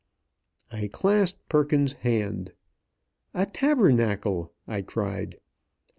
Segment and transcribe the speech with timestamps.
[0.71, 2.53] I clasped Perkins's hand.
[3.35, 5.39] "A tabernacle!" I cried.